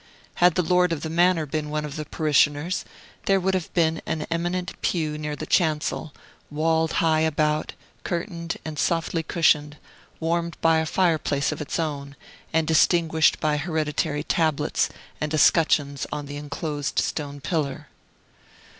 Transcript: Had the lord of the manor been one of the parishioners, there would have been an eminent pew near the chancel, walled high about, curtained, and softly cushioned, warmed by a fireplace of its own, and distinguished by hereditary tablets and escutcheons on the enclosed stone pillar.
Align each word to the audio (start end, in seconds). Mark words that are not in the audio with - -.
Had 0.41 0.55
the 0.55 0.63
lord 0.63 0.91
of 0.91 1.01
the 1.01 1.11
manor 1.11 1.45
been 1.45 1.69
one 1.69 1.85
of 1.85 1.95
the 1.95 2.05
parishioners, 2.05 2.85
there 3.25 3.39
would 3.39 3.53
have 3.53 3.71
been 3.75 4.01
an 4.07 4.25
eminent 4.31 4.73
pew 4.81 5.15
near 5.15 5.35
the 5.35 5.45
chancel, 5.45 6.11
walled 6.49 6.93
high 7.05 7.19
about, 7.19 7.73
curtained, 8.03 8.57
and 8.65 8.79
softly 8.79 9.21
cushioned, 9.21 9.77
warmed 10.19 10.57
by 10.59 10.79
a 10.79 10.87
fireplace 10.87 11.51
of 11.51 11.61
its 11.61 11.77
own, 11.77 12.15
and 12.51 12.65
distinguished 12.65 13.39
by 13.39 13.57
hereditary 13.57 14.23
tablets 14.23 14.89
and 15.21 15.35
escutcheons 15.35 16.07
on 16.11 16.25
the 16.25 16.37
enclosed 16.37 16.97
stone 16.97 17.39
pillar. 17.39 17.87